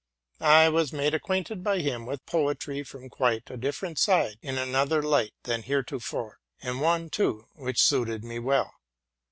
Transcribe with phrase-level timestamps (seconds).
[0.49, 4.99] I was made acquainted by him with poetry from quite a different side, in another
[5.03, 8.73] light than heretofore, and one, too, which suited me well.